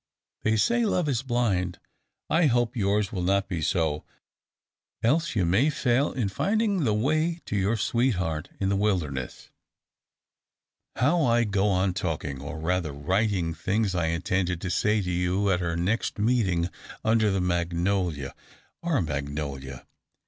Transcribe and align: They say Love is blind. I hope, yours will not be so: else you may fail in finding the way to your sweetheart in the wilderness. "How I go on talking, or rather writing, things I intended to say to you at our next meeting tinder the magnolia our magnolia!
They 0.41 0.57
say 0.57 0.83
Love 0.83 1.07
is 1.07 1.21
blind. 1.21 1.77
I 2.27 2.47
hope, 2.47 2.75
yours 2.75 3.11
will 3.11 3.21
not 3.21 3.47
be 3.47 3.61
so: 3.61 4.03
else 5.03 5.35
you 5.35 5.45
may 5.45 5.69
fail 5.69 6.11
in 6.11 6.27
finding 6.27 6.85
the 6.85 6.93
way 6.95 7.39
to 7.45 7.55
your 7.55 7.77
sweetheart 7.77 8.49
in 8.59 8.69
the 8.69 8.75
wilderness. 8.75 9.51
"How 10.95 11.23
I 11.25 11.43
go 11.43 11.67
on 11.67 11.93
talking, 11.93 12.41
or 12.41 12.57
rather 12.57 12.91
writing, 12.91 13.53
things 13.53 13.93
I 13.93 14.07
intended 14.07 14.59
to 14.61 14.71
say 14.71 15.03
to 15.03 15.11
you 15.11 15.51
at 15.51 15.61
our 15.61 15.75
next 15.75 16.17
meeting 16.17 16.69
tinder 17.05 17.29
the 17.29 17.39
magnolia 17.39 18.33
our 18.81 19.03
magnolia! 19.03 19.85